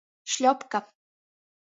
[0.35, 0.81] Šļopka.